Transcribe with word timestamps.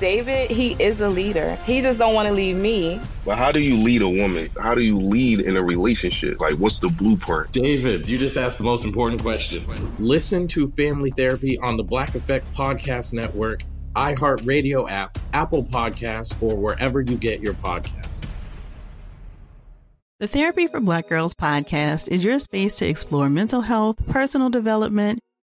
David, 0.00 0.50
he 0.50 0.72
is 0.82 1.00
a 1.00 1.08
leader. 1.08 1.54
He 1.64 1.80
just 1.80 1.98
don't 1.98 2.14
want 2.14 2.28
to 2.28 2.34
leave 2.34 2.56
me. 2.56 3.00
But 3.24 3.38
how 3.38 3.52
do 3.52 3.60
you 3.60 3.76
lead 3.76 4.02
a 4.02 4.08
woman? 4.08 4.50
How 4.60 4.74
do 4.74 4.82
you 4.82 4.96
lead 4.96 5.40
in 5.40 5.56
a 5.56 5.62
relationship? 5.62 6.40
Like, 6.40 6.54
what's 6.54 6.78
the 6.78 6.88
blueprint? 6.88 7.52
David, 7.52 8.06
you 8.06 8.18
just 8.18 8.36
asked 8.36 8.58
the 8.58 8.64
most 8.64 8.84
important 8.84 9.22
question. 9.22 9.64
Listen 9.98 10.48
to 10.48 10.68
Family 10.72 11.10
Therapy 11.10 11.58
on 11.58 11.76
the 11.76 11.84
Black 11.84 12.14
Effect 12.14 12.52
Podcast 12.54 13.12
Network, 13.12 13.62
iHeartRadio 13.96 14.90
app, 14.90 15.16
Apple 15.32 15.64
Podcasts, 15.64 16.34
or 16.42 16.56
wherever 16.56 17.00
you 17.00 17.16
get 17.16 17.40
your 17.40 17.54
podcasts. 17.54 18.24
The 20.20 20.28
Therapy 20.28 20.68
for 20.68 20.80
Black 20.80 21.08
Girls 21.08 21.34
podcast 21.34 22.08
is 22.08 22.24
your 22.24 22.38
space 22.38 22.76
to 22.76 22.86
explore 22.86 23.28
mental 23.28 23.62
health, 23.62 23.96
personal 24.06 24.48
development, 24.48 25.20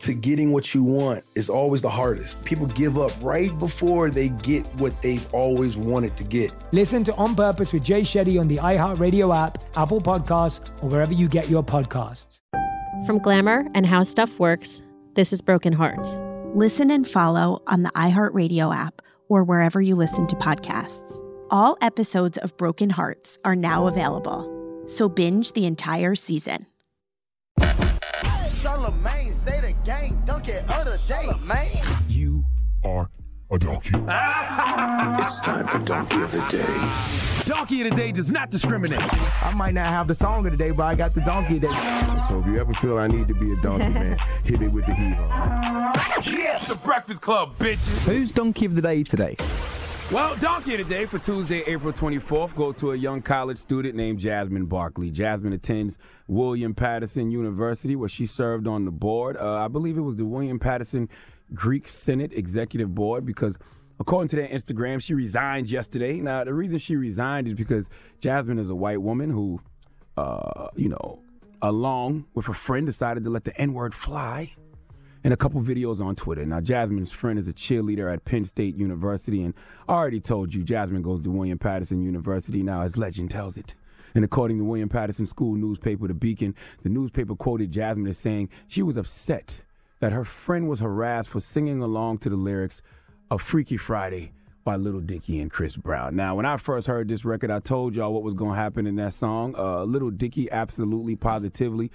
to 0.00 0.14
getting 0.14 0.52
what 0.52 0.74
you 0.74 0.84
want 0.84 1.24
is 1.34 1.50
always 1.50 1.82
the 1.82 1.90
hardest. 1.90 2.44
People 2.44 2.66
give 2.66 2.98
up 2.98 3.12
right 3.20 3.56
before 3.58 4.10
they 4.10 4.28
get 4.28 4.66
what 4.80 5.00
they've 5.02 5.26
always 5.34 5.76
wanted 5.76 6.16
to 6.16 6.24
get. 6.24 6.52
Listen 6.72 7.04
to 7.04 7.14
On 7.16 7.34
Purpose 7.34 7.72
with 7.72 7.82
Jay 7.82 8.02
Shetty 8.02 8.40
on 8.40 8.48
the 8.48 8.56
iHeartRadio 8.58 9.36
app, 9.36 9.64
Apple 9.76 10.00
Podcasts, 10.00 10.68
or 10.82 10.88
wherever 10.88 11.12
you 11.12 11.28
get 11.28 11.48
your 11.48 11.62
podcasts. 11.62 12.40
From 13.06 13.18
Glamour 13.18 13.66
and 13.74 13.86
How 13.86 14.02
Stuff 14.02 14.38
Works, 14.38 14.82
this 15.14 15.32
is 15.32 15.42
Broken 15.42 15.72
Hearts. 15.72 16.16
Listen 16.54 16.90
and 16.90 17.06
follow 17.06 17.62
on 17.66 17.82
the 17.82 17.90
iHeartRadio 17.90 18.74
app 18.74 19.02
or 19.28 19.44
wherever 19.44 19.80
you 19.80 19.94
listen 19.94 20.26
to 20.28 20.36
podcasts. 20.36 21.20
All 21.50 21.76
episodes 21.80 22.38
of 22.38 22.56
Broken 22.56 22.90
Hearts 22.90 23.38
are 23.44 23.56
now 23.56 23.86
available, 23.86 24.82
so 24.86 25.08
binge 25.08 25.52
the 25.52 25.66
entire 25.66 26.14
season. 26.14 26.66
Charlamagne 27.58 29.34
say 29.34 29.60
the 29.60 29.67
gang 29.88 30.22
donkey 30.26 30.52
of 30.52 30.84
the 30.84 31.00
day, 31.08 31.30
man. 31.44 31.66
You 32.10 32.44
are 32.84 33.08
a 33.50 33.58
donkey. 33.58 33.88
it's 33.94 35.40
time 35.40 35.66
for 35.66 35.78
Donkey 35.78 36.20
of 36.20 36.30
the 36.30 36.44
Day. 36.50 37.50
Donkey 37.50 37.80
of 37.80 37.90
the 37.90 37.96
Day 37.96 38.12
does 38.12 38.30
not 38.30 38.50
discriminate. 38.50 39.00
I 39.42 39.50
might 39.54 39.72
not 39.72 39.86
have 39.86 40.06
the 40.06 40.14
song 40.14 40.44
of 40.44 40.52
the 40.52 40.58
day, 40.58 40.72
but 40.72 40.82
I 40.82 40.94
got 40.94 41.14
the 41.14 41.22
Donkey 41.22 41.54
of 41.54 41.62
the 41.62 41.68
Day. 41.68 42.24
So 42.28 42.38
if 42.38 42.46
you 42.46 42.58
ever 42.58 42.74
feel 42.74 42.98
I 42.98 43.06
need 43.06 43.28
to 43.28 43.34
be 43.34 43.50
a 43.50 43.56
donkey, 43.62 43.88
man, 43.88 44.18
hit 44.44 44.60
me 44.60 44.68
with 44.68 44.84
the 44.84 44.94
heat. 44.94 45.16
Yeah, 46.38 46.58
it's 46.58 46.68
the 46.68 46.76
Breakfast 46.84 47.22
Club, 47.22 47.56
bitches. 47.56 48.04
Who's 48.04 48.30
Donkey 48.30 48.66
of 48.66 48.74
the 48.74 48.82
Day 48.82 49.04
today? 49.04 49.36
Well, 50.10 50.34
Donkey 50.36 50.80
of 50.80 50.88
the 50.88 50.94
Day 50.94 51.04
for 51.04 51.18
Tuesday, 51.18 51.62
April 51.66 51.92
24th 51.92 52.56
goes 52.56 52.76
to 52.76 52.92
a 52.92 52.96
young 52.96 53.20
college 53.20 53.58
student 53.58 53.94
named 53.94 54.20
Jasmine 54.20 54.64
Barkley. 54.64 55.10
Jasmine 55.10 55.52
attends 55.52 55.98
William 56.26 56.74
Paterson 56.74 57.30
University, 57.30 57.94
where 57.94 58.08
she 58.08 58.24
served 58.24 58.66
on 58.66 58.86
the 58.86 58.90
board. 58.90 59.36
Uh, 59.36 59.56
I 59.56 59.68
believe 59.68 59.98
it 59.98 60.00
was 60.00 60.16
the 60.16 60.24
William 60.24 60.58
Paterson 60.58 61.10
Greek 61.52 61.86
Senate 61.86 62.32
Executive 62.32 62.94
Board 62.94 63.26
because, 63.26 63.56
according 64.00 64.30
to 64.30 64.36
their 64.36 64.48
Instagram, 64.48 65.02
she 65.02 65.12
resigned 65.12 65.68
yesterday. 65.68 66.14
Now, 66.22 66.42
the 66.42 66.54
reason 66.54 66.78
she 66.78 66.96
resigned 66.96 67.46
is 67.46 67.52
because 67.52 67.84
Jasmine 68.22 68.58
is 68.58 68.70
a 68.70 68.74
white 68.74 69.02
woman 69.02 69.28
who, 69.28 69.60
uh, 70.16 70.68
you 70.74 70.88
know, 70.88 71.18
along 71.60 72.24
with 72.32 72.48
a 72.48 72.54
friend, 72.54 72.86
decided 72.86 73.24
to 73.24 73.30
let 73.30 73.44
the 73.44 73.54
N 73.60 73.74
word 73.74 73.94
fly 73.94 74.54
and 75.24 75.32
a 75.32 75.36
couple 75.36 75.60
videos 75.60 76.00
on 76.00 76.16
Twitter. 76.16 76.44
Now, 76.46 76.60
Jasmine's 76.60 77.10
friend 77.10 77.38
is 77.38 77.48
a 77.48 77.52
cheerleader 77.52 78.12
at 78.12 78.24
Penn 78.24 78.44
State 78.44 78.76
University, 78.76 79.42
and 79.42 79.54
I 79.88 79.94
already 79.94 80.20
told 80.20 80.54
you 80.54 80.62
Jasmine 80.62 81.02
goes 81.02 81.22
to 81.22 81.30
William 81.30 81.58
Paterson 81.58 82.02
University 82.02 82.62
now, 82.62 82.82
as 82.82 82.96
legend 82.96 83.30
tells 83.30 83.56
it. 83.56 83.74
And 84.14 84.24
according 84.24 84.58
to 84.58 84.64
William 84.64 84.88
Paterson 84.88 85.26
School 85.26 85.54
newspaper, 85.54 86.08
The 86.08 86.14
Beacon, 86.14 86.54
the 86.82 86.88
newspaper 86.88 87.34
quoted 87.34 87.72
Jasmine 87.72 88.06
as 88.06 88.18
saying 88.18 88.48
she 88.66 88.82
was 88.82 88.96
upset 88.96 89.56
that 90.00 90.12
her 90.12 90.24
friend 90.24 90.68
was 90.68 90.80
harassed 90.80 91.28
for 91.28 91.40
singing 91.40 91.82
along 91.82 92.18
to 92.18 92.30
the 92.30 92.36
lyrics 92.36 92.80
of 93.30 93.42
Freaky 93.42 93.76
Friday 93.76 94.32
by 94.64 94.76
Little 94.76 95.00
Dicky 95.00 95.40
and 95.40 95.50
Chris 95.50 95.76
Brown. 95.76 96.14
Now, 96.14 96.36
when 96.36 96.46
I 96.46 96.56
first 96.56 96.86
heard 96.86 97.08
this 97.08 97.24
record, 97.24 97.50
I 97.50 97.58
told 97.60 97.94
y'all 97.94 98.12
what 98.12 98.22
was 98.22 98.34
going 98.34 98.52
to 98.54 98.60
happen 98.60 98.86
in 98.86 98.96
that 98.96 99.14
song. 99.14 99.54
Uh, 99.56 99.84
Little 99.84 100.10
Dicky 100.10 100.50
absolutely, 100.50 101.16
positively 101.16 101.90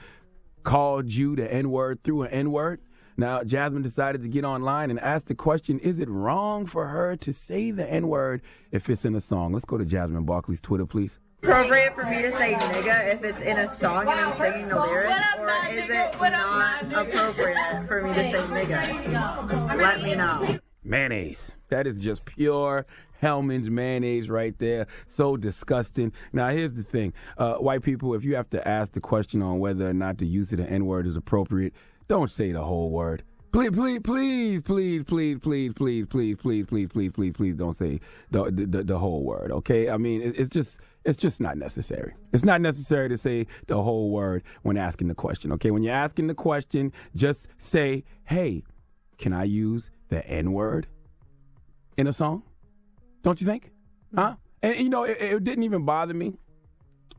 called 0.63 1.09
you 1.09 1.35
the 1.35 1.51
N 1.51 1.69
word 1.69 2.03
through 2.03 2.23
an 2.23 2.31
N 2.31 2.51
word. 2.51 2.81
Now, 3.15 3.43
Jasmine 3.43 3.83
decided 3.83 4.21
to 4.23 4.27
get 4.27 4.43
online 4.43 4.89
and 4.89 4.99
ask 4.99 5.27
the 5.27 5.35
question 5.35 5.79
Is 5.79 5.99
it 5.99 6.09
wrong 6.09 6.65
for 6.65 6.87
her 6.87 7.15
to 7.17 7.33
say 7.33 7.71
the 7.71 7.89
N 7.89 8.07
word 8.07 8.41
if 8.71 8.89
it's 8.89 9.05
in 9.05 9.15
a 9.15 9.21
song? 9.21 9.53
Let's 9.53 9.65
go 9.65 9.77
to 9.77 9.85
Jasmine 9.85 10.23
Barkley's 10.25 10.61
Twitter, 10.61 10.85
please. 10.85 11.19
Appropriate 11.43 11.93
for 11.93 12.05
me 12.05 12.21
to 12.21 12.31
say 12.31 12.53
nigga 12.53 13.15
if 13.15 13.23
it's 13.23 13.41
in 13.41 13.57
a 13.57 13.67
song 13.75 14.07
and 14.07 14.19
I'm 14.19 14.37
singing 14.37 14.69
the 14.69 14.79
lyrics, 14.79 15.25
or 15.37 15.49
is 15.69 15.89
it 15.89 16.15
not 16.19 16.83
appropriate 16.85 17.87
for 17.87 18.01
me 18.01 18.13
to 18.13 18.31
say 18.31 18.31
nigga? 18.31 19.77
Let 19.77 20.03
me 20.03 20.15
know. 20.15 20.59
Mayonnaise. 20.83 21.51
That 21.69 21.85
is 21.85 21.97
just 21.97 22.23
pure 22.25 22.85
Hellmann's 23.23 23.69
mayonnaise 23.69 24.29
right 24.29 24.57
there. 24.59 24.87
So 25.09 25.37
disgusting. 25.37 26.11
Now, 26.31 26.49
here's 26.49 26.75
the 26.75 26.83
thing 26.83 27.13
uh, 27.37 27.55
white 27.55 27.81
people, 27.81 28.13
if 28.13 28.23
you 28.23 28.35
have 28.35 28.49
to 28.51 28.67
ask 28.67 28.91
the 28.93 29.01
question 29.01 29.41
on 29.41 29.59
whether 29.59 29.89
or 29.89 29.93
not 29.93 30.17
the 30.17 30.27
use 30.27 30.51
of 30.51 30.57
the 30.57 30.69
N 30.69 30.85
word 30.85 31.07
is 31.07 31.15
appropriate, 31.15 31.73
don't 32.07 32.31
say 32.31 32.51
the 32.51 32.63
whole 32.63 32.89
word. 32.89 33.23
Please, 33.53 33.69
please, 33.71 33.99
please, 34.03 34.61
please, 34.63 35.03
please, 35.03 35.39
please, 35.39 35.73
please, 35.75 36.05
please, 36.07 36.35
please, 36.35 36.65
please, 36.65 36.87
please, 36.89 37.11
please, 37.11 37.33
please 37.33 37.55
don't 37.55 37.77
say 37.77 37.99
the 38.31 38.83
the, 38.83 38.97
whole 38.97 39.23
word. 39.23 39.51
Okay? 39.51 39.91
I 39.91 39.97
mean, 39.97 40.33
it's 40.35 40.49
just 40.49 40.77
it's 41.05 41.21
just 41.21 41.39
not 41.39 41.57
necessary. 41.57 42.15
It's 42.31 42.43
not 42.43 42.61
necessary 42.61 43.09
to 43.09 43.17
say 43.17 43.45
the 43.67 43.79
whole 43.79 44.09
word 44.09 44.41
when 44.63 44.75
asking 44.75 45.07
the 45.07 45.13
question. 45.13 45.51
Okay? 45.51 45.69
When 45.69 45.83
you're 45.83 45.93
asking 45.93 46.27
the 46.27 46.33
question, 46.33 46.91
just 47.15 47.45
say, 47.59 48.03
"Hey, 48.25 48.63
can 49.19 49.33
I 49.33 49.43
use 49.43 49.91
the 50.09 50.25
N 50.27 50.51
word 50.53 50.87
in 51.95 52.07
a 52.07 52.13
song?" 52.13 52.41
Don't 53.21 53.39
you 53.39 53.45
think? 53.45 53.69
Huh? 54.15 54.35
And 54.63 54.79
you 54.79 54.89
know, 54.89 55.03
it, 55.03 55.17
it 55.21 55.43
didn't 55.43 55.63
even 55.63 55.85
bother 55.85 56.15
me. 56.15 56.39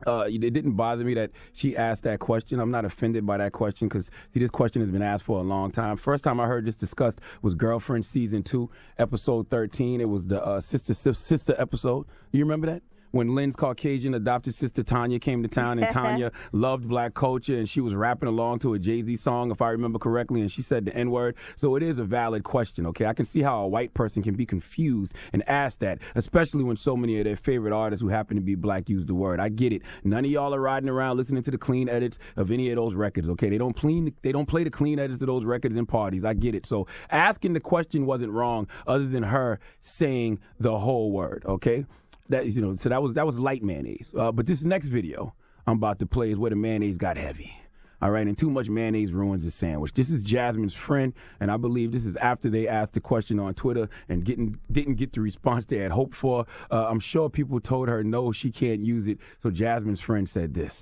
Uh, 0.06 0.26
it 0.28 0.52
didn't 0.52 0.72
bother 0.72 1.04
me 1.04 1.14
that 1.14 1.30
she 1.52 1.76
asked 1.76 2.02
that 2.02 2.18
question. 2.18 2.60
I'm 2.60 2.70
not 2.70 2.84
offended 2.84 3.24
by 3.24 3.38
that 3.38 3.52
question 3.52 3.88
because 3.88 4.06
see, 4.32 4.40
this 4.40 4.50
question 4.50 4.82
has 4.82 4.90
been 4.90 5.02
asked 5.02 5.24
for 5.24 5.38
a 5.38 5.42
long 5.42 5.70
time. 5.70 5.96
First 5.96 6.24
time 6.24 6.40
I 6.40 6.46
heard 6.46 6.66
this 6.66 6.76
discussed 6.76 7.20
was 7.42 7.54
Girlfriend 7.54 8.04
season 8.04 8.42
two, 8.42 8.70
episode 8.98 9.48
13. 9.48 10.00
It 10.00 10.08
was 10.08 10.26
the 10.26 10.44
uh, 10.44 10.60
sister 10.60 10.94
sister 10.94 11.54
episode. 11.58 12.06
You 12.32 12.40
remember 12.40 12.66
that? 12.66 12.82
When 13.14 13.32
Lynn's 13.36 13.54
Caucasian 13.54 14.12
adopted 14.12 14.56
sister 14.56 14.82
Tanya 14.82 15.20
came 15.20 15.42
to 15.44 15.48
town, 15.48 15.78
and 15.78 15.88
Tanya 15.92 16.32
loved 16.50 16.88
black 16.88 17.14
culture, 17.14 17.56
and 17.56 17.68
she 17.68 17.80
was 17.80 17.94
rapping 17.94 18.28
along 18.28 18.58
to 18.58 18.74
a 18.74 18.78
Jay 18.78 19.02
Z 19.02 19.16
song, 19.18 19.52
if 19.52 19.62
I 19.62 19.70
remember 19.70 20.00
correctly, 20.00 20.40
and 20.40 20.50
she 20.50 20.62
said 20.62 20.84
the 20.84 20.94
N 20.94 21.12
word. 21.12 21.36
So 21.56 21.76
it 21.76 21.82
is 21.82 21.98
a 21.98 22.04
valid 22.04 22.42
question, 22.42 22.86
okay? 22.86 23.06
I 23.06 23.12
can 23.12 23.24
see 23.24 23.42
how 23.42 23.62
a 23.62 23.68
white 23.68 23.94
person 23.94 24.22
can 24.24 24.34
be 24.34 24.44
confused 24.44 25.12
and 25.32 25.48
ask 25.48 25.78
that, 25.78 26.00
especially 26.16 26.64
when 26.64 26.76
so 26.76 26.96
many 26.96 27.18
of 27.20 27.24
their 27.24 27.36
favorite 27.36 27.72
artists 27.72 28.02
who 28.02 28.08
happen 28.08 28.36
to 28.36 28.42
be 28.42 28.56
black 28.56 28.88
use 28.88 29.06
the 29.06 29.14
word. 29.14 29.38
I 29.38 29.48
get 29.48 29.72
it. 29.72 29.82
None 30.02 30.24
of 30.24 30.30
y'all 30.32 30.52
are 30.52 30.60
riding 30.60 30.88
around 30.88 31.16
listening 31.16 31.44
to 31.44 31.52
the 31.52 31.58
clean 31.58 31.88
edits 31.88 32.18
of 32.34 32.50
any 32.50 32.68
of 32.70 32.76
those 32.76 32.94
records, 32.94 33.28
okay? 33.28 33.48
They 33.48 33.58
don't 33.58 33.76
clean, 33.76 34.12
they 34.22 34.32
don't 34.32 34.46
play 34.46 34.64
the 34.64 34.70
clean 34.70 34.98
edits 34.98 35.20
of 35.20 35.28
those 35.28 35.44
records 35.44 35.76
in 35.76 35.86
parties. 35.86 36.24
I 36.24 36.34
get 36.34 36.56
it. 36.56 36.66
So 36.66 36.88
asking 37.10 37.52
the 37.52 37.60
question 37.60 38.06
wasn't 38.06 38.32
wrong, 38.32 38.66
other 38.88 39.06
than 39.06 39.22
her 39.24 39.60
saying 39.82 40.40
the 40.58 40.80
whole 40.80 41.12
word, 41.12 41.44
okay? 41.46 41.86
That 42.28 42.46
you 42.46 42.60
know, 42.60 42.76
so 42.76 42.88
that 42.88 43.02
was 43.02 43.14
that 43.14 43.26
was 43.26 43.38
light 43.38 43.62
mayonnaise. 43.62 44.10
Uh, 44.16 44.32
but 44.32 44.46
this 44.46 44.62
next 44.62 44.86
video 44.86 45.34
I'm 45.66 45.76
about 45.76 45.98
to 45.98 46.06
play 46.06 46.30
is 46.30 46.38
where 46.38 46.50
the 46.50 46.56
mayonnaise 46.56 46.96
got 46.96 47.16
heavy. 47.16 47.56
All 48.02 48.10
right, 48.10 48.26
and 48.26 48.36
too 48.36 48.50
much 48.50 48.68
mayonnaise 48.68 49.12
ruins 49.12 49.44
a 49.46 49.50
sandwich. 49.50 49.94
This 49.94 50.10
is 50.10 50.20
Jasmine's 50.20 50.74
friend, 50.74 51.14
and 51.40 51.50
I 51.50 51.56
believe 51.56 51.92
this 51.92 52.04
is 52.04 52.16
after 52.16 52.50
they 52.50 52.68
asked 52.68 52.92
the 52.92 53.00
question 53.00 53.38
on 53.38 53.54
Twitter 53.54 53.88
and 54.08 54.24
getting 54.24 54.58
didn't 54.70 54.96
get 54.96 55.12
the 55.12 55.20
response 55.20 55.66
they 55.66 55.78
had 55.78 55.92
hoped 55.92 56.14
for. 56.14 56.46
Uh, 56.70 56.86
I'm 56.88 57.00
sure 57.00 57.30
people 57.30 57.60
told 57.60 57.88
her 57.88 58.02
no, 58.04 58.32
she 58.32 58.50
can't 58.50 58.84
use 58.84 59.06
it. 59.06 59.18
So 59.42 59.50
Jasmine's 59.50 60.00
friend 60.00 60.28
said 60.28 60.54
this. 60.54 60.74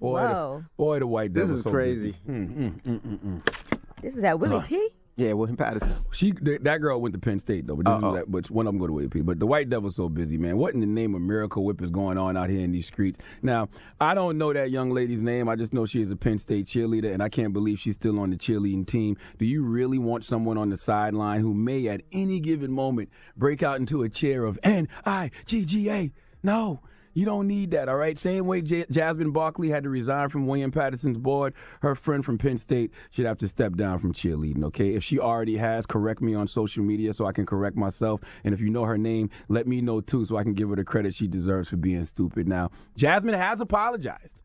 Boy, 0.00 0.20
Whoa. 0.20 0.62
the, 0.62 0.68
boy, 0.76 0.98
the 1.00 1.06
white 1.06 1.34
This 1.34 1.50
is 1.50 1.62
so 1.62 1.70
crazy. 1.70 2.16
Mm, 2.28 2.56
mm, 2.56 2.82
mm, 2.82 3.00
mm, 3.00 3.18
mm. 3.18 3.54
This 4.00 4.14
was 4.14 4.22
at 4.24 4.38
Willie 4.38 4.56
Uh. 4.56 4.60
P. 4.60 4.88
Yeah, 5.18 5.32
William 5.32 5.56
Paterson. 5.56 5.96
She 6.12 6.30
th- 6.30 6.60
that 6.60 6.78
girl 6.80 7.00
went 7.00 7.12
to 7.12 7.18
Penn 7.18 7.40
State 7.40 7.66
though, 7.66 7.74
but 7.74 7.86
this 7.86 7.96
is 7.96 8.14
that, 8.14 8.30
but 8.30 8.48
one 8.52 8.68
of 8.68 8.72
them 8.72 8.78
go 8.78 8.86
to 8.86 8.92
William 8.92 9.26
But 9.26 9.40
the 9.40 9.48
white 9.48 9.68
devil's 9.68 9.96
so 9.96 10.08
busy, 10.08 10.38
man. 10.38 10.58
What 10.58 10.74
in 10.74 10.80
the 10.80 10.86
name 10.86 11.16
of 11.16 11.20
Miracle 11.22 11.64
Whip 11.64 11.82
is 11.82 11.90
going 11.90 12.16
on 12.16 12.36
out 12.36 12.50
here 12.50 12.60
in 12.60 12.70
these 12.70 12.86
streets? 12.86 13.18
Now, 13.42 13.68
I 14.00 14.14
don't 14.14 14.38
know 14.38 14.52
that 14.52 14.70
young 14.70 14.90
lady's 14.90 15.20
name. 15.20 15.48
I 15.48 15.56
just 15.56 15.72
know 15.72 15.86
she 15.86 16.02
is 16.02 16.10
a 16.12 16.16
Penn 16.16 16.38
State 16.38 16.66
cheerleader, 16.66 17.12
and 17.12 17.20
I 17.20 17.28
can't 17.28 17.52
believe 17.52 17.80
she's 17.80 17.96
still 17.96 18.20
on 18.20 18.30
the 18.30 18.36
cheerleading 18.36 18.86
team. 18.86 19.16
Do 19.40 19.44
you 19.44 19.64
really 19.64 19.98
want 19.98 20.24
someone 20.24 20.56
on 20.56 20.70
the 20.70 20.78
sideline 20.78 21.40
who 21.40 21.52
may 21.52 21.88
at 21.88 22.02
any 22.12 22.38
given 22.38 22.70
moment 22.70 23.08
break 23.36 23.60
out 23.60 23.80
into 23.80 24.04
a 24.04 24.08
cheer 24.08 24.44
of 24.44 24.56
N 24.62 24.86
I 25.04 25.32
G 25.46 25.64
G 25.64 25.90
A? 25.90 26.12
No. 26.44 26.80
You 27.18 27.24
don't 27.24 27.48
need 27.48 27.72
that, 27.72 27.88
all 27.88 27.96
right? 27.96 28.16
Same 28.16 28.46
way 28.46 28.60
J- 28.60 28.86
Jasmine 28.92 29.32
Barkley 29.32 29.70
had 29.70 29.82
to 29.82 29.88
resign 29.88 30.28
from 30.28 30.46
William 30.46 30.70
Paterson's 30.70 31.18
board, 31.18 31.52
her 31.82 31.96
friend 31.96 32.24
from 32.24 32.38
Penn 32.38 32.58
State 32.58 32.92
should 33.10 33.26
have 33.26 33.38
to 33.38 33.48
step 33.48 33.74
down 33.74 33.98
from 33.98 34.14
cheerleading, 34.14 34.62
okay? 34.62 34.94
If 34.94 35.02
she 35.02 35.18
already 35.18 35.56
has, 35.56 35.84
correct 35.84 36.22
me 36.22 36.36
on 36.36 36.46
social 36.46 36.84
media 36.84 37.12
so 37.12 37.26
I 37.26 37.32
can 37.32 37.44
correct 37.44 37.76
myself. 37.76 38.20
And 38.44 38.54
if 38.54 38.60
you 38.60 38.70
know 38.70 38.84
her 38.84 38.96
name, 38.96 39.30
let 39.48 39.66
me 39.66 39.80
know 39.80 40.00
too 40.00 40.26
so 40.26 40.36
I 40.36 40.44
can 40.44 40.54
give 40.54 40.68
her 40.68 40.76
the 40.76 40.84
credit 40.84 41.12
she 41.12 41.26
deserves 41.26 41.70
for 41.70 41.76
being 41.76 42.06
stupid. 42.06 42.46
Now, 42.46 42.70
Jasmine 42.96 43.34
has 43.34 43.60
apologized. 43.60 44.36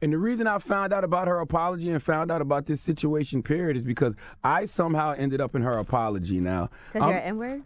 And 0.00 0.14
the 0.14 0.18
reason 0.18 0.46
I 0.46 0.60
found 0.60 0.94
out 0.94 1.04
about 1.04 1.28
her 1.28 1.40
apology 1.40 1.90
and 1.90 2.02
found 2.02 2.30
out 2.30 2.40
about 2.40 2.64
this 2.64 2.80
situation, 2.80 3.42
period, 3.42 3.76
is 3.76 3.82
because 3.82 4.14
I 4.42 4.64
somehow 4.64 5.12
ended 5.12 5.42
up 5.42 5.54
in 5.54 5.60
her 5.60 5.76
apology 5.76 6.40
now. 6.40 6.70
Because 6.90 7.06
you're 7.06 7.18
an 7.18 7.22
N 7.22 7.36
word? 7.36 7.62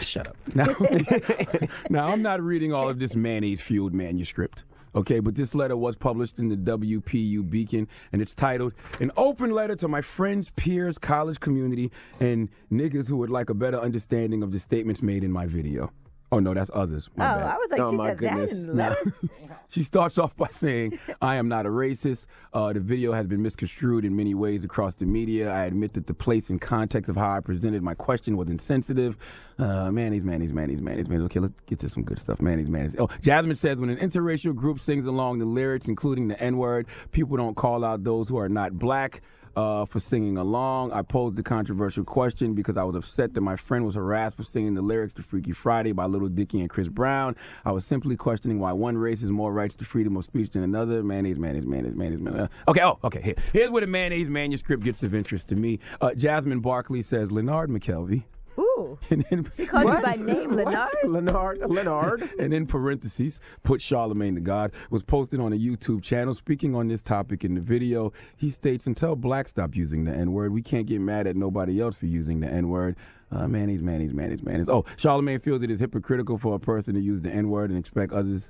Shut 0.00 0.26
up. 0.26 0.36
Now, 0.54 0.66
now, 1.90 2.08
I'm 2.08 2.22
not 2.22 2.40
reading 2.42 2.72
all 2.72 2.88
of 2.88 2.98
this 2.98 3.14
mayonnaise 3.14 3.60
fueled 3.60 3.94
manuscript. 3.94 4.64
Okay, 4.96 5.18
but 5.18 5.34
this 5.34 5.54
letter 5.56 5.76
was 5.76 5.96
published 5.96 6.38
in 6.38 6.48
the 6.48 6.56
WPU 6.56 7.48
Beacon, 7.50 7.88
and 8.12 8.22
it's 8.22 8.32
titled 8.34 8.74
An 9.00 9.10
Open 9.16 9.50
Letter 9.50 9.74
to 9.76 9.88
My 9.88 10.00
Friends, 10.00 10.50
Peers, 10.54 10.98
College 10.98 11.40
Community, 11.40 11.90
and 12.20 12.48
Niggas 12.70 13.08
Who 13.08 13.16
Would 13.16 13.30
Like 13.30 13.50
a 13.50 13.54
Better 13.54 13.80
Understanding 13.80 14.44
of 14.44 14.52
the 14.52 14.60
Statements 14.60 15.02
Made 15.02 15.24
in 15.24 15.32
My 15.32 15.46
Video. 15.46 15.90
Oh, 16.30 16.38
no, 16.40 16.54
that's 16.54 16.70
others. 16.74 17.10
My 17.16 17.32
Oh, 17.32 17.38
bad. 17.38 17.46
I 17.46 17.56
was 17.56 17.70
like, 17.70 17.80
she 17.80 17.96
said 17.96 18.18
that 18.18 18.48
in 18.50 18.66
the 18.68 18.72
letter. 18.74 19.14
She 19.70 19.82
starts 19.82 20.18
off 20.18 20.36
by 20.36 20.48
saying, 20.52 21.00
I 21.20 21.34
am 21.34 21.48
not 21.48 21.66
a 21.66 21.68
racist. 21.68 22.26
Uh, 22.52 22.72
the 22.72 22.78
video 22.78 23.12
has 23.12 23.26
been 23.26 23.42
misconstrued 23.42 24.04
in 24.04 24.14
many 24.14 24.32
ways 24.32 24.62
across 24.62 24.94
the 24.94 25.04
media. 25.06 25.50
I 25.50 25.64
admit 25.64 25.94
that 25.94 26.06
the 26.06 26.14
place 26.14 26.48
and 26.48 26.60
context 26.60 27.08
of 27.08 27.16
how 27.16 27.32
I 27.32 27.40
presented 27.40 27.82
my 27.82 27.94
question 27.94 28.36
was 28.36 28.48
insensitive. 28.48 29.16
Uh, 29.58 29.90
mayonnaise, 29.90 30.24
mayonnaise, 30.24 30.52
mayonnaise, 30.52 30.80
mayonnaise, 30.80 31.08
mayonnaise. 31.08 31.26
Okay, 31.26 31.40
let's 31.40 31.54
get 31.66 31.78
to 31.80 31.88
some 31.88 32.02
good 32.02 32.18
stuff. 32.18 32.40
Mayonnaise, 32.40 32.68
mayonnaise. 32.68 32.96
Oh, 32.98 33.08
Jasmine 33.22 33.56
says, 33.56 33.78
when 33.78 33.90
an 33.90 33.98
interracial 33.98 34.54
group 34.54 34.80
sings 34.80 35.06
along 35.06 35.38
the 35.38 35.44
lyrics, 35.44 35.86
including 35.86 36.28
the 36.28 36.40
N 36.40 36.56
word, 36.56 36.86
people 37.12 37.36
don't 37.36 37.54
call 37.54 37.84
out 37.84 38.02
those 38.02 38.28
who 38.28 38.36
are 38.36 38.48
not 38.48 38.78
black 38.78 39.22
uh, 39.56 39.84
for 39.84 40.00
singing 40.00 40.36
along. 40.36 40.92
I 40.92 41.02
posed 41.02 41.36
the 41.36 41.42
controversial 41.42 42.04
question 42.04 42.54
because 42.54 42.76
I 42.76 42.82
was 42.82 42.96
upset 42.96 43.34
that 43.34 43.40
my 43.40 43.56
friend 43.56 43.86
was 43.86 43.94
harassed 43.94 44.36
for 44.36 44.42
singing 44.42 44.74
the 44.74 44.82
lyrics 44.82 45.14
to 45.14 45.22
Freaky 45.22 45.52
Friday 45.52 45.92
by 45.92 46.06
Little 46.06 46.28
Dicky 46.28 46.60
and 46.60 46.68
Chris 46.68 46.88
Brown. 46.88 47.36
I 47.64 47.72
was 47.72 47.84
simply 47.84 48.16
questioning 48.16 48.58
why 48.58 48.72
one 48.72 48.98
race 48.98 49.20
has 49.20 49.30
more 49.30 49.52
rights 49.52 49.76
to 49.76 49.84
freedom 49.84 50.16
of 50.16 50.24
speech 50.24 50.52
than 50.52 50.62
another. 50.62 51.02
Mayonnaise, 51.02 51.38
mayonnaise, 51.38 51.66
mayonnaise, 51.66 51.94
mayonnaise. 51.94 52.20
mayonnaise. 52.20 52.48
Okay, 52.66 52.82
oh, 52.82 52.98
okay. 53.04 53.22
Here. 53.22 53.36
Here's 53.52 53.70
where 53.70 53.82
the 53.82 53.86
mayonnaise 53.86 54.28
manuscript 54.28 54.82
gets 54.82 55.02
of 55.02 55.14
interest 55.14 55.48
to 55.48 55.54
me. 55.54 55.78
Uh, 56.00 56.14
Jasmine 56.14 56.60
Barkley 56.60 57.02
says, 57.02 57.30
Lenard 57.30 57.70
McKelvey. 57.70 58.24
And 59.10 59.24
then, 59.30 59.50
She 59.56 59.66
called 59.66 59.84
you 59.84 60.02
by 60.02 60.16
name, 60.16 60.52
Leonard? 60.52 60.88
Leonard, 61.04 61.70
Leonard. 61.70 62.30
and 62.38 62.52
in 62.52 62.66
parentheses, 62.66 63.38
put 63.62 63.80
Charlamagne 63.80 64.34
the 64.34 64.40
God, 64.40 64.72
was 64.90 65.02
posted 65.02 65.40
on 65.40 65.52
a 65.52 65.56
YouTube 65.56 66.02
channel. 66.02 66.34
Speaking 66.34 66.74
on 66.74 66.88
this 66.88 67.02
topic 67.02 67.44
in 67.44 67.54
the 67.54 67.60
video, 67.60 68.12
he 68.36 68.50
states, 68.50 68.86
until 68.86 69.14
blacks 69.16 69.50
stop 69.50 69.76
using 69.76 70.04
the 70.04 70.12
N 70.12 70.32
word, 70.32 70.52
we 70.52 70.62
can't 70.62 70.86
get 70.86 71.00
mad 71.00 71.26
at 71.26 71.36
nobody 71.36 71.80
else 71.80 71.96
for 71.96 72.06
using 72.06 72.40
the 72.40 72.48
N 72.48 72.68
word. 72.68 72.96
Uh, 73.30 73.48
mayonnaise, 73.48 73.82
mayonnaise, 73.82 74.12
mayonnaise, 74.12 74.42
mayonnaise. 74.44 74.68
Oh, 74.68 74.84
Charlamagne 74.96 75.42
feels 75.42 75.62
it 75.62 75.70
is 75.70 75.80
hypocritical 75.80 76.38
for 76.38 76.54
a 76.54 76.60
person 76.60 76.94
to 76.94 77.00
use 77.00 77.20
the 77.22 77.30
N 77.30 77.48
word 77.50 77.70
and 77.70 77.78
expect 77.78 78.12
others 78.12 78.42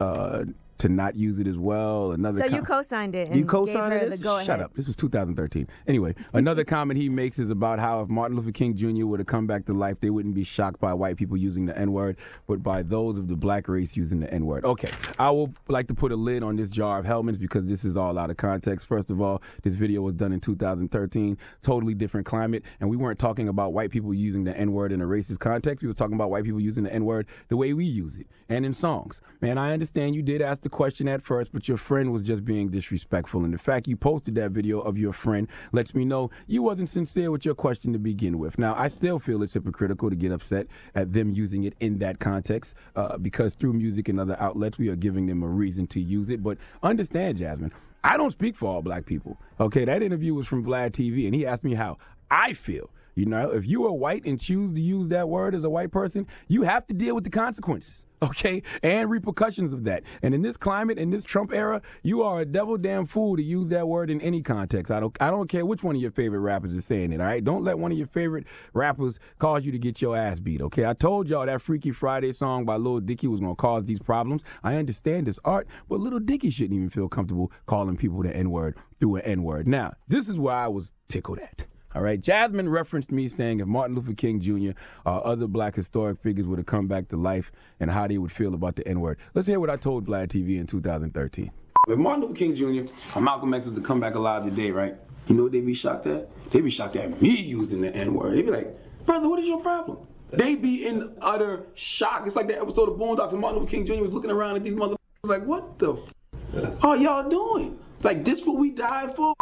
uh, 0.00 0.44
to 0.78 0.88
not 0.88 1.16
use 1.16 1.38
it 1.38 1.46
as 1.46 1.56
well. 1.56 2.12
Another 2.12 2.40
So 2.40 2.46
you 2.46 2.62
co-signed 2.62 3.14
it 3.14 3.28
and 3.28 3.36
you 3.36 3.44
co-signed 3.44 3.92
her 3.92 4.08
this? 4.08 4.20
Shut 4.20 4.48
ahead. 4.48 4.60
up. 4.60 4.74
This 4.74 4.86
was 4.86 4.96
2013. 4.96 5.68
Anyway, 5.86 6.14
another 6.32 6.64
comment 6.64 6.98
he 7.00 7.08
makes 7.08 7.38
is 7.38 7.50
about 7.50 7.78
how 7.78 8.00
if 8.02 8.08
Martin 8.08 8.36
Luther 8.36 8.52
King 8.52 8.76
Jr. 8.76 9.06
would 9.06 9.20
have 9.20 9.26
come 9.26 9.46
back 9.46 9.66
to 9.66 9.72
life, 9.72 9.96
they 10.00 10.10
wouldn't 10.10 10.34
be 10.34 10.44
shocked 10.44 10.80
by 10.80 10.94
white 10.94 11.16
people 11.16 11.36
using 11.36 11.66
the 11.66 11.76
N 11.76 11.92
word, 11.92 12.16
but 12.46 12.62
by 12.62 12.82
those 12.82 13.18
of 13.18 13.28
the 13.28 13.36
black 13.36 13.68
race 13.68 13.90
using 13.96 14.20
the 14.20 14.32
N 14.32 14.46
word. 14.46 14.64
Okay, 14.64 14.90
I 15.18 15.30
will 15.30 15.52
like 15.68 15.88
to 15.88 15.94
put 15.94 16.12
a 16.12 16.16
lid 16.16 16.42
on 16.42 16.56
this 16.56 16.70
jar 16.70 16.98
of 16.98 17.04
Hellmann's 17.04 17.38
because 17.38 17.66
this 17.66 17.84
is 17.84 17.96
all 17.96 18.18
out 18.18 18.30
of 18.30 18.36
context. 18.36 18.86
First 18.86 19.10
of 19.10 19.20
all, 19.20 19.42
this 19.62 19.74
video 19.74 20.02
was 20.02 20.14
done 20.14 20.32
in 20.32 20.40
2013, 20.40 21.36
totally 21.62 21.94
different 21.94 22.26
climate, 22.26 22.62
and 22.80 22.88
we 22.88 22.96
weren't 22.96 23.18
talking 23.18 23.48
about 23.48 23.72
white 23.72 23.90
people 23.90 24.14
using 24.14 24.44
the 24.44 24.56
N 24.56 24.72
word 24.72 24.92
in 24.92 25.00
a 25.00 25.06
racist 25.06 25.40
context. 25.40 25.82
We 25.82 25.88
were 25.88 25.94
talking 25.94 26.14
about 26.14 26.30
white 26.30 26.44
people 26.44 26.60
using 26.60 26.84
the 26.84 26.92
N 26.92 27.04
word 27.04 27.26
the 27.48 27.56
way 27.56 27.72
we 27.72 27.84
use 27.84 28.16
it 28.16 28.26
and 28.48 28.64
in 28.64 28.74
songs. 28.74 29.20
Man, 29.40 29.58
I 29.58 29.72
understand 29.72 30.14
you 30.14 30.22
did 30.22 30.42
ask 30.42 30.62
question 30.68 31.08
at 31.08 31.22
first, 31.22 31.52
but 31.52 31.68
your 31.68 31.76
friend 31.76 32.12
was 32.12 32.22
just 32.22 32.44
being 32.44 32.68
disrespectful. 32.68 33.44
And 33.44 33.54
the 33.54 33.58
fact 33.58 33.88
you 33.88 33.96
posted 33.96 34.34
that 34.36 34.50
video 34.50 34.80
of 34.80 34.98
your 34.98 35.12
friend 35.12 35.48
lets 35.72 35.94
me 35.94 36.04
know 36.04 36.30
you 36.46 36.62
wasn't 36.62 36.90
sincere 36.90 37.30
with 37.30 37.44
your 37.44 37.54
question 37.54 37.92
to 37.92 37.98
begin 37.98 38.38
with. 38.38 38.58
Now, 38.58 38.74
I 38.76 38.88
still 38.88 39.18
feel 39.18 39.42
it's 39.42 39.54
hypocritical 39.54 40.10
to 40.10 40.16
get 40.16 40.32
upset 40.32 40.66
at 40.94 41.12
them 41.12 41.32
using 41.32 41.64
it 41.64 41.74
in 41.80 41.98
that 41.98 42.18
context 42.18 42.74
uh, 42.96 43.18
because 43.18 43.54
through 43.54 43.74
music 43.74 44.08
and 44.08 44.20
other 44.20 44.36
outlets, 44.40 44.78
we 44.78 44.88
are 44.88 44.96
giving 44.96 45.26
them 45.26 45.42
a 45.42 45.48
reason 45.48 45.86
to 45.88 46.00
use 46.00 46.28
it. 46.28 46.42
But 46.42 46.58
understand, 46.82 47.38
Jasmine, 47.38 47.72
I 48.04 48.16
don't 48.16 48.32
speak 48.32 48.56
for 48.56 48.66
all 48.66 48.82
black 48.82 49.06
people. 49.06 49.36
Okay, 49.60 49.84
that 49.84 50.02
interview 50.02 50.34
was 50.34 50.46
from 50.46 50.64
Vlad 50.64 50.92
TV, 50.92 51.26
and 51.26 51.34
he 51.34 51.46
asked 51.46 51.64
me 51.64 51.74
how 51.74 51.98
I 52.30 52.52
feel. 52.52 52.90
You 53.14 53.26
know, 53.26 53.50
if 53.50 53.66
you 53.66 53.84
are 53.86 53.92
white 53.92 54.24
and 54.24 54.40
choose 54.40 54.72
to 54.74 54.80
use 54.80 55.08
that 55.08 55.28
word 55.28 55.54
as 55.54 55.64
a 55.64 55.70
white 55.70 55.90
person, 55.90 56.26
you 56.46 56.62
have 56.62 56.86
to 56.86 56.94
deal 56.94 57.16
with 57.16 57.24
the 57.24 57.30
consequences. 57.30 57.94
Okay, 58.28 58.62
and 58.82 59.08
repercussions 59.08 59.72
of 59.72 59.84
that. 59.84 60.02
And 60.22 60.34
in 60.34 60.42
this 60.42 60.56
climate, 60.56 60.98
in 60.98 61.10
this 61.10 61.22
Trump 61.22 61.52
era, 61.52 61.80
you 62.02 62.22
are 62.22 62.40
a 62.40 62.44
devil 62.44 62.76
damn 62.76 63.06
fool 63.06 63.36
to 63.36 63.42
use 63.42 63.68
that 63.68 63.86
word 63.86 64.10
in 64.10 64.20
any 64.20 64.42
context. 64.42 64.90
I 64.90 64.98
don't, 64.98 65.16
I 65.20 65.30
don't 65.30 65.48
care 65.48 65.64
which 65.64 65.84
one 65.84 65.94
of 65.94 66.02
your 66.02 66.10
favorite 66.10 66.40
rappers 66.40 66.72
is 66.72 66.84
saying 66.84 67.12
it. 67.12 67.20
All 67.20 67.26
right, 67.26 67.42
don't 67.42 67.62
let 67.62 67.78
one 67.78 67.92
of 67.92 67.98
your 67.98 68.08
favorite 68.08 68.44
rappers 68.74 69.20
cause 69.38 69.64
you 69.64 69.70
to 69.70 69.78
get 69.78 70.02
your 70.02 70.16
ass 70.16 70.40
beat. 70.40 70.60
Okay, 70.60 70.84
I 70.84 70.94
told 70.94 71.28
y'all 71.28 71.46
that 71.46 71.62
Freaky 71.62 71.92
Friday 71.92 72.32
song 72.32 72.64
by 72.64 72.76
Lil 72.76 73.00
Dicky 73.00 73.28
was 73.28 73.40
gonna 73.40 73.54
cause 73.54 73.84
these 73.84 74.00
problems. 74.00 74.42
I 74.64 74.74
understand 74.74 75.28
it's 75.28 75.38
art, 75.44 75.68
but 75.88 76.00
Lil 76.00 76.18
Dicky 76.18 76.50
shouldn't 76.50 76.74
even 76.74 76.90
feel 76.90 77.08
comfortable 77.08 77.52
calling 77.66 77.96
people 77.96 78.22
the 78.22 78.34
N 78.34 78.50
word 78.50 78.76
through 78.98 79.16
an 79.16 79.22
N 79.22 79.42
word. 79.44 79.68
Now, 79.68 79.94
this 80.08 80.28
is 80.28 80.38
where 80.38 80.56
I 80.56 80.66
was 80.66 80.90
tickled 81.08 81.38
at. 81.38 81.66
All 81.98 82.04
right, 82.04 82.20
Jasmine 82.20 82.68
referenced 82.68 83.10
me 83.10 83.28
saying 83.28 83.58
if 83.58 83.66
Martin 83.66 83.96
Luther 83.96 84.14
King 84.14 84.40
Jr. 84.40 84.78
or 85.04 85.26
other 85.26 85.48
black 85.48 85.74
historic 85.74 86.20
figures 86.22 86.46
would 86.46 86.60
have 86.60 86.66
come 86.66 86.86
back 86.86 87.08
to 87.08 87.16
life 87.16 87.50
and 87.80 87.90
how 87.90 88.06
they 88.06 88.18
would 88.18 88.30
feel 88.30 88.54
about 88.54 88.76
the 88.76 88.86
N 88.86 89.00
word. 89.00 89.18
Let's 89.34 89.48
hear 89.48 89.58
what 89.58 89.68
I 89.68 89.74
told 89.74 90.06
Vlad 90.06 90.28
TV 90.28 90.60
in 90.60 90.68
2013. 90.68 91.50
If 91.88 91.98
Martin 91.98 92.22
Luther 92.22 92.36
King 92.36 92.54
Jr. 92.54 92.92
or 93.16 93.20
Malcolm 93.20 93.52
X 93.52 93.64
was 93.64 93.74
to 93.74 93.80
come 93.80 93.98
back 93.98 94.14
alive 94.14 94.44
today, 94.44 94.70
right? 94.70 94.94
You 95.26 95.34
know 95.34 95.42
what 95.42 95.50
they'd 95.50 95.66
be 95.66 95.74
shocked 95.74 96.06
at? 96.06 96.28
They'd 96.52 96.60
be 96.60 96.70
shocked 96.70 96.94
at 96.94 97.20
me 97.20 97.30
using 97.30 97.80
the 97.80 97.92
N 97.92 98.14
word. 98.14 98.38
They'd 98.38 98.42
be 98.42 98.52
like, 98.52 99.04
brother, 99.04 99.28
what 99.28 99.40
is 99.40 99.48
your 99.48 99.60
problem? 99.60 99.98
They'd 100.30 100.62
be 100.62 100.86
in 100.86 101.16
utter 101.20 101.66
shock. 101.74 102.28
It's 102.28 102.36
like 102.36 102.46
that 102.46 102.60
episode 102.60 102.90
of 102.90 102.94
Boondocks 102.96 103.32
and 103.32 103.40
Martin 103.40 103.58
Luther 103.58 103.72
King 103.72 103.86
Jr. 103.86 103.94
was 103.94 104.12
looking 104.12 104.30
around 104.30 104.54
at 104.54 104.62
these 104.62 104.76
motherfuckers 104.76 104.98
like, 105.24 105.44
what 105.44 105.80
the 105.80 105.94
f- 105.94 106.84
are 106.84 106.96
y'all 106.96 107.28
doing? 107.28 107.76
Like, 108.04 108.24
this 108.24 108.46
what 108.46 108.56
we 108.56 108.70
died 108.70 109.16
for? 109.16 109.34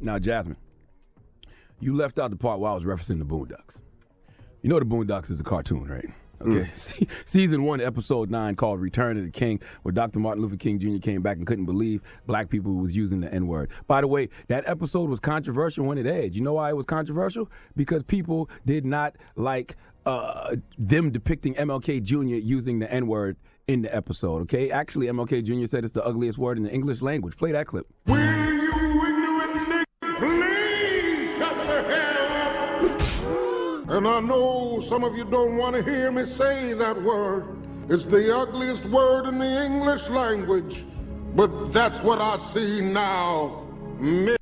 Now, 0.00 0.18
Jasmine, 0.18 0.58
you 1.84 1.94
left 1.94 2.18
out 2.18 2.30
the 2.30 2.36
part 2.36 2.60
where 2.60 2.70
I 2.70 2.74
was 2.74 2.84
referencing 2.84 3.18
the 3.18 3.26
Boondocks. 3.26 3.76
You 4.62 4.70
know 4.70 4.78
the 4.78 4.86
Boondocks 4.86 5.30
is 5.30 5.38
a 5.38 5.42
cartoon, 5.44 5.86
right? 5.86 6.08
Okay. 6.40 6.70
Se- 6.76 7.06
Season 7.26 7.62
one, 7.62 7.80
episode 7.80 8.30
nine, 8.30 8.56
called 8.56 8.80
"Return 8.80 9.18
of 9.18 9.24
the 9.24 9.30
King," 9.30 9.60
where 9.82 9.92
Dr. 9.92 10.18
Martin 10.18 10.42
Luther 10.42 10.56
King 10.56 10.78
Jr. 10.78 10.98
came 10.98 11.20
back 11.20 11.36
and 11.36 11.46
couldn't 11.46 11.66
believe 11.66 12.00
black 12.26 12.48
people 12.48 12.72
was 12.74 12.92
using 12.92 13.20
the 13.20 13.32
N 13.32 13.46
word. 13.46 13.70
By 13.86 14.00
the 14.00 14.08
way, 14.08 14.30
that 14.48 14.64
episode 14.66 15.10
was 15.10 15.20
controversial 15.20 15.84
when 15.84 15.98
it 15.98 16.06
aired. 16.06 16.34
You 16.34 16.40
know 16.40 16.54
why 16.54 16.70
it 16.70 16.76
was 16.76 16.86
controversial? 16.86 17.50
Because 17.76 18.02
people 18.02 18.48
did 18.64 18.86
not 18.86 19.14
like 19.36 19.76
uh, 20.06 20.56
them 20.78 21.10
depicting 21.10 21.54
MLK 21.54 22.02
Jr. 22.02 22.16
using 22.36 22.78
the 22.78 22.90
N 22.90 23.06
word 23.06 23.36
in 23.68 23.82
the 23.82 23.94
episode. 23.94 24.42
Okay. 24.42 24.70
Actually, 24.70 25.06
MLK 25.08 25.44
Jr. 25.44 25.66
said 25.70 25.84
it's 25.84 25.92
the 25.92 26.04
ugliest 26.04 26.38
word 26.38 26.56
in 26.56 26.64
the 26.64 26.72
English 26.72 27.02
language. 27.02 27.36
Play 27.36 27.52
that 27.52 27.66
clip. 27.66 27.86
And 33.86 34.08
I 34.08 34.18
know 34.20 34.82
some 34.88 35.04
of 35.04 35.14
you 35.14 35.24
don't 35.24 35.58
want 35.58 35.76
to 35.76 35.82
hear 35.82 36.10
me 36.10 36.24
say 36.24 36.72
that 36.72 37.02
word. 37.02 37.44
It's 37.90 38.06
the 38.06 38.34
ugliest 38.34 38.82
word 38.86 39.28
in 39.28 39.38
the 39.38 39.64
English 39.64 40.08
language. 40.08 40.82
But 41.36 41.70
that's 41.70 42.00
what 42.00 42.18
I 42.18 42.38
see 42.54 42.80
now. 42.80 43.66
Miss. 43.98 44.38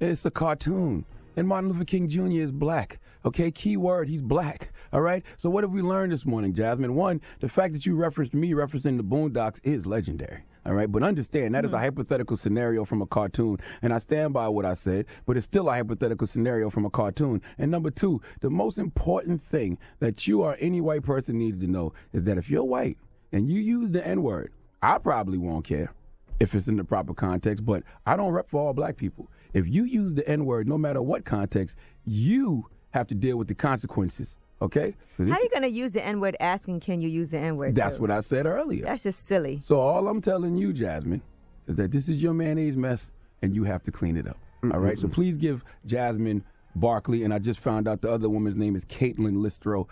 It's 0.00 0.24
a 0.24 0.32
cartoon. 0.32 1.04
And 1.36 1.46
Martin 1.46 1.70
Luther 1.70 1.84
King 1.84 2.08
Jr. 2.08 2.40
is 2.40 2.50
black. 2.50 2.98
Okay, 3.24 3.52
key 3.52 3.76
word, 3.76 4.08
he's 4.08 4.22
black. 4.22 4.72
All 4.92 5.00
right? 5.00 5.22
So 5.38 5.48
what 5.48 5.62
have 5.62 5.70
we 5.70 5.80
learned 5.82 6.10
this 6.10 6.26
morning, 6.26 6.52
Jasmine? 6.52 6.96
One, 6.96 7.20
the 7.38 7.48
fact 7.48 7.72
that 7.74 7.86
you 7.86 7.94
referenced 7.94 8.34
me 8.34 8.50
referencing 8.50 8.96
the 8.96 9.04
Boondocks 9.04 9.60
is 9.62 9.86
legendary. 9.86 10.42
All 10.66 10.74
right, 10.74 10.90
but 10.90 11.04
understand 11.04 11.54
that 11.54 11.64
is 11.64 11.72
a 11.72 11.76
hmm. 11.76 11.84
hypothetical 11.84 12.36
scenario 12.36 12.84
from 12.84 13.00
a 13.00 13.06
cartoon, 13.06 13.58
and 13.82 13.94
I 13.94 14.00
stand 14.00 14.32
by 14.32 14.48
what 14.48 14.64
I 14.64 14.74
said, 14.74 15.06
but 15.24 15.36
it's 15.36 15.46
still 15.46 15.68
a 15.68 15.72
hypothetical 15.72 16.26
scenario 16.26 16.70
from 16.70 16.84
a 16.84 16.90
cartoon. 16.90 17.40
And 17.56 17.70
number 17.70 17.92
two, 17.92 18.20
the 18.40 18.50
most 18.50 18.76
important 18.76 19.44
thing 19.44 19.78
that 20.00 20.26
you 20.26 20.42
or 20.42 20.56
any 20.58 20.80
white 20.80 21.04
person 21.04 21.38
needs 21.38 21.60
to 21.60 21.68
know 21.68 21.92
is 22.12 22.24
that 22.24 22.36
if 22.36 22.50
you're 22.50 22.64
white 22.64 22.98
and 23.30 23.48
you 23.48 23.60
use 23.60 23.92
the 23.92 24.04
N 24.04 24.24
word, 24.24 24.52
I 24.82 24.98
probably 24.98 25.38
won't 25.38 25.64
care 25.64 25.92
if 26.40 26.52
it's 26.52 26.66
in 26.66 26.78
the 26.78 26.84
proper 26.84 27.14
context, 27.14 27.64
but 27.64 27.84
I 28.04 28.16
don't 28.16 28.32
rep 28.32 28.50
for 28.50 28.66
all 28.66 28.74
black 28.74 28.96
people. 28.96 29.30
If 29.54 29.68
you 29.68 29.84
use 29.84 30.14
the 30.14 30.28
N 30.28 30.46
word, 30.46 30.66
no 30.66 30.76
matter 30.76 31.00
what 31.00 31.24
context, 31.24 31.76
you 32.04 32.66
have 32.90 33.06
to 33.06 33.14
deal 33.14 33.36
with 33.36 33.46
the 33.46 33.54
consequences. 33.54 34.34
Okay? 34.62 34.94
So 35.16 35.24
How 35.26 35.32
are 35.32 35.42
you 35.42 35.48
gonna 35.52 35.66
use 35.66 35.92
the 35.92 36.04
N 36.04 36.20
word 36.20 36.36
asking 36.40 36.80
can 36.80 37.00
you 37.00 37.08
use 37.08 37.30
the 37.30 37.38
N 37.38 37.56
word? 37.56 37.74
that's 37.74 37.98
what 37.98 38.10
I 38.10 38.20
said 38.22 38.46
earlier. 38.46 38.84
That's 38.84 39.02
just 39.02 39.26
silly. 39.26 39.60
So 39.64 39.78
all 39.78 40.08
I'm 40.08 40.22
telling 40.22 40.56
you, 40.56 40.72
Jasmine, 40.72 41.22
is 41.66 41.76
that 41.76 41.90
this 41.90 42.08
is 42.08 42.22
your 42.22 42.32
mayonnaise 42.32 42.76
mess, 42.76 43.10
and 43.42 43.54
you 43.54 43.64
have 43.64 43.82
to 43.84 43.90
clean 43.92 44.16
it 44.16 44.26
up. 44.26 44.38
All 44.72 44.80
right. 44.80 44.98
So 44.98 45.08
please 45.08 45.36
give 45.36 45.64
Jasmine 45.84 46.42
Barkley, 46.74 47.22
and 47.24 47.32
I 47.34 47.38
just 47.38 47.60
found 47.60 47.86
out 47.86 48.00
the 48.00 48.10
other 48.10 48.28
woman's 48.28 48.56
name 48.56 48.76
is 48.76 48.84
Caitlin 48.86 49.36
Listro, 49.36 49.86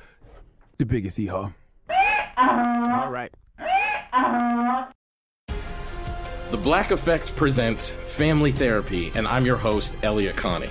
the 0.78 0.84
biggest 0.86 1.16
hee 1.16 1.26
haw. 1.26 1.50
Uh-huh. 1.88 3.02
All 3.04 3.10
right. 3.10 3.32
Uh-huh. 3.58 4.86
The 6.50 6.56
Black 6.58 6.90
Effect 6.90 7.34
presents 7.36 7.90
Family 7.90 8.52
Therapy, 8.52 9.10
and 9.14 9.26
I'm 9.26 9.44
your 9.44 9.56
host, 9.56 9.96
Elliott 10.02 10.36
Connie. 10.36 10.70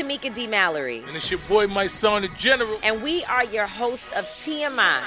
Tamika 0.00 0.34
D. 0.34 0.46
Mallory. 0.46 1.04
And 1.06 1.14
it's 1.14 1.30
your 1.30 1.40
boy, 1.40 1.66
my 1.66 1.86
son, 1.86 2.22
the 2.22 2.28
General. 2.28 2.78
And 2.82 3.02
we 3.02 3.22
are 3.24 3.44
your 3.44 3.66
host 3.66 4.10
of 4.14 4.24
TMI. 4.28 4.98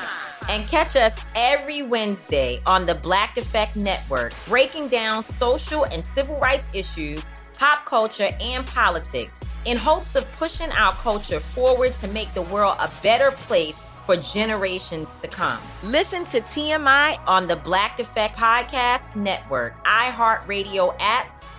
And 0.50 0.68
catch 0.68 0.96
us 0.96 1.20
every 1.36 1.82
Wednesday 1.82 2.62
on 2.68 2.86
the 2.86 2.94
Black 2.94 3.38
Effect 3.38 3.76
Network, 3.76 4.34
breaking 4.48 4.90
down 4.90 5.24
social 5.24 5.86
and 5.86 6.06
civil 6.06 6.40
rights 6.40 6.70
issues, 6.76 7.26
pop 7.58 7.86
culture, 7.86 8.30
and 8.40 8.68
politics 8.68 9.40
in 9.66 9.78
hopes 9.78 10.16
of 10.16 10.32
pushing 10.34 10.72
our 10.74 10.94
culture 10.94 11.40
forward 11.40 11.94
to 11.94 12.08
make 12.10 12.32
the 12.36 12.44
world 12.44 12.76
a 12.80 12.92
better 13.02 13.32
place 13.32 13.80
for 14.06 14.18
generations 14.18 15.16
to 15.16 15.28
come. 15.28 15.60
Listen 15.84 16.26
to 16.26 16.42
TMI 16.42 17.18
on 17.26 17.48
the 17.48 17.56
Black 17.56 18.00
Effect 18.00 18.38
Podcast 18.38 19.16
Network, 19.16 19.84
iHeartRadio 19.86 20.96
app, 21.00 21.33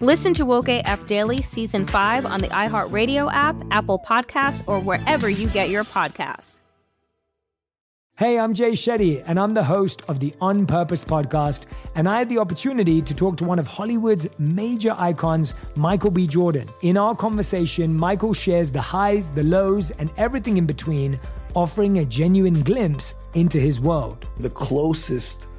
Listen 0.00 0.32
to 0.34 0.44
Woke 0.46 0.68
AF 0.68 1.08
Daily 1.08 1.42
Season 1.42 1.84
5 1.84 2.24
on 2.24 2.40
the 2.40 2.46
iHeartRadio 2.48 3.32
app, 3.32 3.56
Apple 3.72 3.98
Podcasts, 3.98 4.62
or 4.68 4.78
wherever 4.78 5.28
you 5.28 5.48
get 5.48 5.70
your 5.70 5.82
podcasts. 5.82 6.62
Hey, 8.16 8.38
I'm 8.38 8.54
Jay 8.54 8.72
Shetty, 8.72 9.24
and 9.26 9.40
I'm 9.40 9.54
the 9.54 9.64
host 9.64 10.02
of 10.06 10.20
the 10.20 10.32
On 10.40 10.66
Purpose 10.66 11.02
podcast. 11.02 11.66
And 11.96 12.08
I 12.08 12.18
had 12.18 12.28
the 12.28 12.38
opportunity 12.38 13.02
to 13.02 13.12
talk 13.12 13.36
to 13.38 13.44
one 13.44 13.58
of 13.58 13.66
Hollywood's 13.66 14.28
major 14.38 14.94
icons, 14.96 15.54
Michael 15.74 16.12
B. 16.12 16.28
Jordan. 16.28 16.68
In 16.82 16.96
our 16.96 17.16
conversation, 17.16 17.92
Michael 17.92 18.34
shares 18.34 18.70
the 18.70 18.80
highs, 18.80 19.30
the 19.30 19.42
lows, 19.42 19.90
and 19.90 20.10
everything 20.16 20.58
in 20.58 20.66
between, 20.66 21.18
offering 21.54 21.98
a 21.98 22.04
genuine 22.04 22.62
glimpse 22.62 23.14
into 23.34 23.58
his 23.58 23.80
world. 23.80 24.28
The 24.36 24.50
closest 24.50 25.47